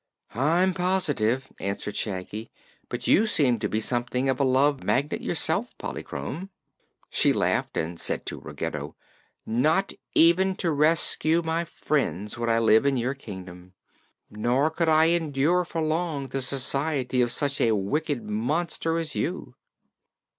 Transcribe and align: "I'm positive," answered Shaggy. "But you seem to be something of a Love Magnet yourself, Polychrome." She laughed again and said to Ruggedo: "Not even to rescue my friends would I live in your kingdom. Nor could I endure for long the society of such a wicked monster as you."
"I'm 0.33 0.73
positive," 0.73 1.53
answered 1.59 1.95
Shaggy. 1.95 2.49
"But 2.89 3.05
you 3.05 3.27
seem 3.27 3.59
to 3.59 3.69
be 3.69 3.79
something 3.79 4.29
of 4.29 4.39
a 4.39 4.43
Love 4.43 4.83
Magnet 4.83 5.21
yourself, 5.21 5.77
Polychrome." 5.77 6.49
She 7.11 7.31
laughed 7.31 7.77
again 7.77 7.89
and 7.89 7.99
said 7.99 8.25
to 8.25 8.39
Ruggedo: 8.41 8.95
"Not 9.45 9.93
even 10.15 10.55
to 10.55 10.71
rescue 10.71 11.43
my 11.43 11.65
friends 11.65 12.35
would 12.35 12.49
I 12.49 12.57
live 12.57 12.87
in 12.87 12.97
your 12.97 13.13
kingdom. 13.13 13.73
Nor 14.31 14.71
could 14.71 14.89
I 14.89 15.09
endure 15.09 15.63
for 15.63 15.81
long 15.83 16.29
the 16.29 16.41
society 16.41 17.21
of 17.21 17.31
such 17.31 17.61
a 17.61 17.75
wicked 17.75 18.23
monster 18.27 18.97
as 18.97 19.13
you." 19.13 19.53